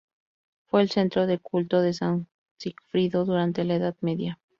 Fue 0.65 0.81
el 0.81 0.89
centro 0.89 1.27
del 1.27 1.41
culto 1.41 1.79
de 1.83 1.93
San 1.93 2.25
Sigfrido 2.57 3.23
durante 3.23 3.63
la 3.65 3.75
Edad 3.75 3.95
Media. 4.01 4.39